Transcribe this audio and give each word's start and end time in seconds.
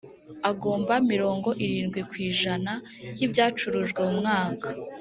agomba 0.51 0.93
mirongo 1.11 1.49
irindwi 1.65 2.01
ku 2.09 2.15
ijana 2.29 2.71
y 3.17 3.21
ibyacurujwe 3.25 4.01
mu 4.09 4.13
mwaka 4.19 4.67